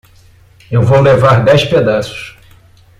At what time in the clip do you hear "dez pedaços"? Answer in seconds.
1.45-2.35